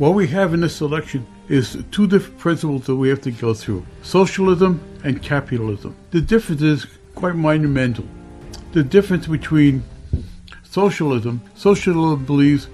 [0.00, 3.52] What we have in this election is two different principles that we have to go
[3.52, 5.94] through socialism and capitalism.
[6.10, 8.06] The difference is quite monumental.
[8.72, 9.82] The difference between
[10.62, 12.68] socialism, socialism believes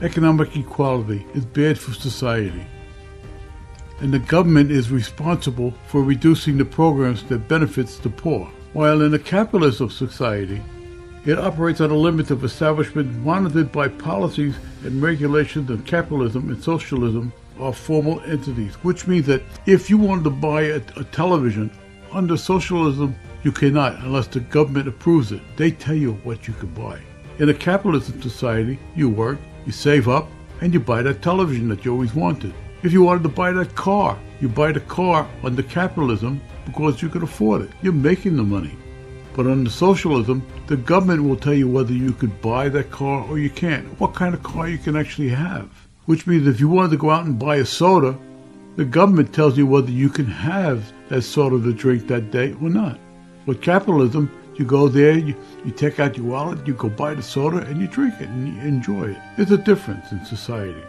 [0.00, 2.66] economic equality is bad for society.
[4.00, 8.50] And the government is responsible for reducing the programs that benefits the poor.
[8.72, 10.60] While in a capitalist society,
[11.24, 16.62] it operates on a limit of establishment monitored by policies and regulations of capitalism and
[16.62, 21.70] socialism are formal entities, which means that if you wanted to buy a, a television
[22.12, 25.40] under socialism, you cannot unless the government approves it.
[25.56, 27.00] They tell you what you can buy.
[27.38, 30.28] In a capitalist society, you work, you save up,
[30.60, 32.52] and you buy that television that you always wanted.
[32.82, 37.08] If you wanted to buy that car, you buy the car under capitalism because you
[37.08, 37.70] can afford it.
[37.80, 38.76] You're making the money.
[39.34, 43.38] But under socialism, the government will tell you whether you could buy that car or
[43.38, 45.68] you can't, what kind of car you can actually have.
[46.06, 48.18] Which means if you wanted to go out and buy a soda,
[48.76, 52.68] the government tells you whether you can have that soda to drink that day or
[52.68, 52.98] not.
[53.46, 57.22] With capitalism, you go there, you, you take out your wallet, you go buy the
[57.22, 59.18] soda, and you drink it and you enjoy it.
[59.38, 60.82] It's a difference in society.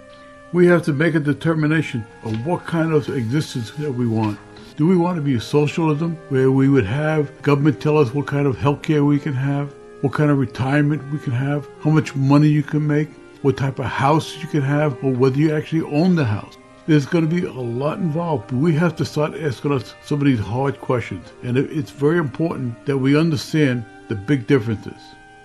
[0.51, 4.37] We have to make a determination of what kind of existence that we want.
[4.75, 8.25] Do we want to be a socialism where we would have government tell us what
[8.25, 9.71] kind of health care we can have,
[10.01, 13.09] what kind of retirement we can have, how much money you can make,
[13.43, 16.57] what type of house you can have, or whether you actually own the house?
[16.87, 18.47] There's going to be a lot involved.
[18.47, 21.31] But we have to start asking us some of these hard questions.
[21.43, 24.99] And it's very important that we understand the big differences.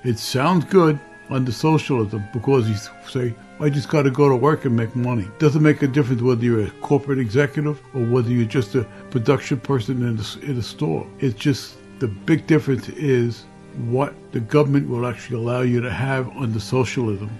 [0.05, 0.98] It sounds good
[1.31, 2.77] under socialism because you
[3.09, 5.29] say, I just got to go to work and make money.
[5.39, 9.59] Doesn't make a difference whether you're a corporate executive or whether you're just a production
[9.61, 11.07] person in a, in a store.
[11.19, 13.45] It's just the big difference is
[13.87, 17.31] what the government will actually allow you to have under socialism.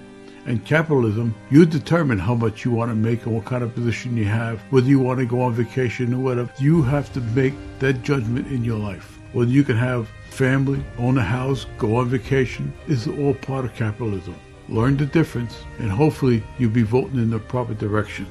[0.47, 4.17] And capitalism, you determine how much you want to make and what kind of position
[4.17, 6.51] you have, whether you want to go on vacation or whatever.
[6.59, 9.18] You have to make that judgment in your life.
[9.33, 13.75] Whether you can have family, own a house, go on vacation, is all part of
[13.75, 14.35] capitalism
[14.69, 18.27] learn the difference, and hopefully you'll be voting in the proper direction.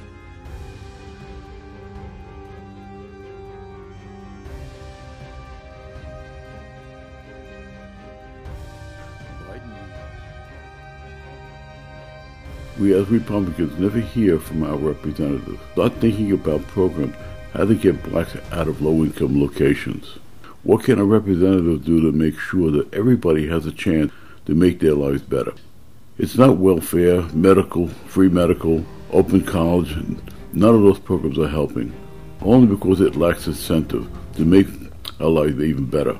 [12.78, 15.58] We as Republicans never hear from our representatives.
[15.72, 17.16] Start thinking about programs,
[17.52, 20.20] how to get blacks out of low-income locations.
[20.64, 24.12] What can a representative do to make sure that everybody has a chance
[24.46, 25.52] to make their lives better?
[26.18, 29.94] It's not welfare, medical, free medical, open college.
[30.52, 31.94] None of those programs are helping,
[32.42, 34.66] only because it lacks incentive to make
[35.20, 36.18] our life even better.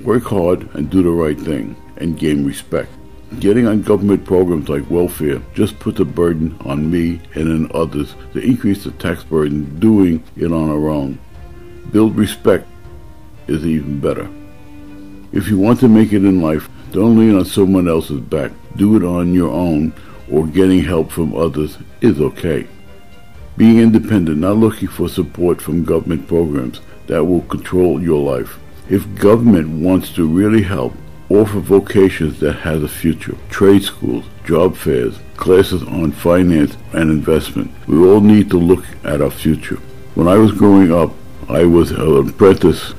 [0.00, 2.90] Work hard and do the right thing and gain respect.
[3.38, 8.14] Getting on government programs like welfare just puts a burden on me and on others
[8.32, 11.18] to increase the tax burden doing it on our own.
[11.92, 12.66] Build respect
[13.48, 14.28] is even better.
[15.32, 18.52] If you want to make it in life, don't lean on someone else's back.
[18.76, 19.94] Do it on your own
[20.30, 22.66] or getting help from others is okay.
[23.56, 28.58] Being independent, not looking for support from government programs that will control your life.
[28.88, 30.94] If government wants to really help,
[31.30, 37.70] offer vocations that has a future, trade schools, job fairs, classes on finance and investment.
[37.86, 39.76] We all need to look at our future.
[40.14, 41.12] When I was growing up,
[41.48, 42.94] I was an apprentice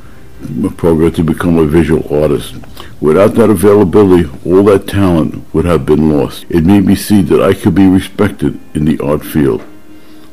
[0.78, 2.56] program to become a visual artist.
[3.02, 6.46] Without that availability, all that talent would have been lost.
[6.50, 9.64] It made me see that I could be respected in the art field.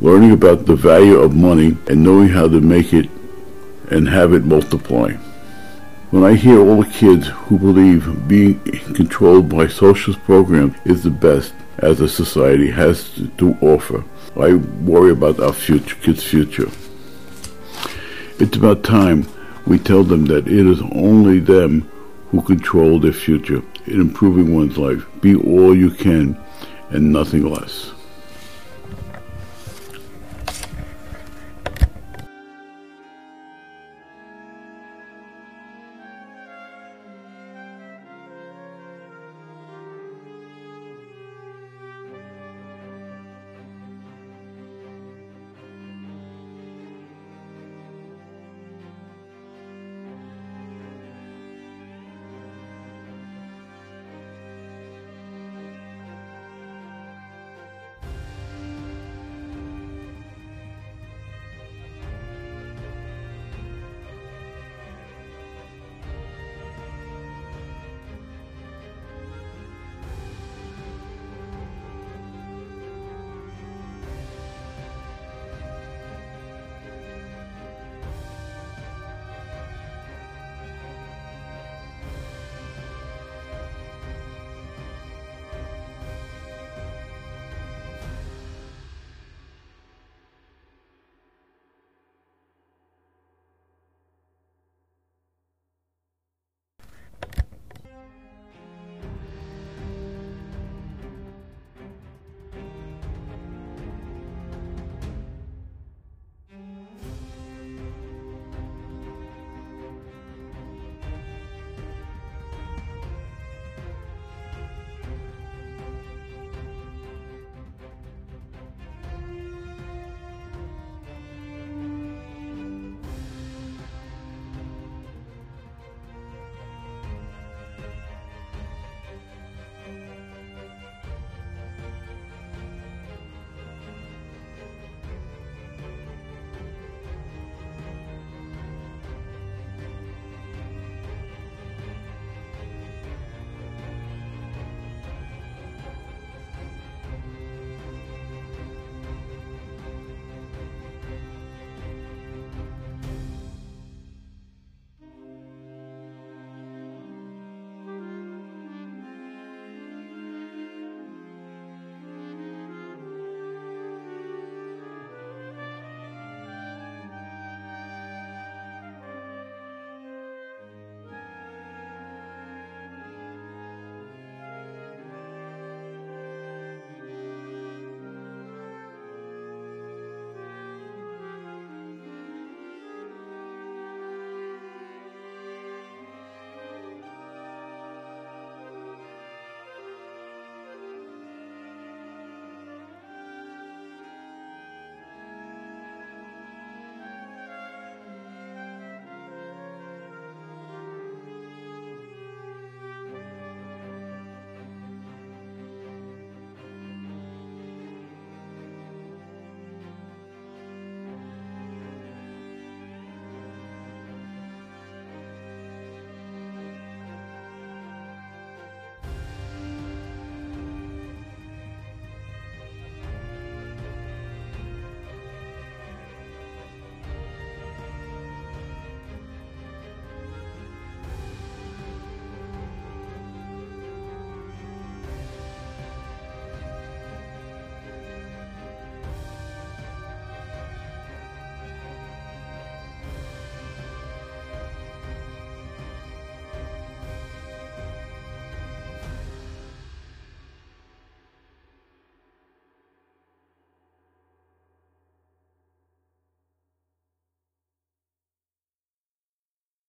[0.00, 3.10] Learning about the value of money and knowing how to make it
[3.90, 5.12] and have it multiply.
[6.10, 8.60] When I hear all the kids who believe being
[8.94, 14.04] controlled by socialist programs is the best as a society has to offer,
[14.36, 16.70] I worry about our future, kids' future.
[18.38, 19.26] It's about time
[19.66, 21.90] we tell them that it is only them
[22.30, 25.04] who control their future in improving one's life.
[25.20, 26.38] Be all you can
[26.90, 27.92] and nothing less.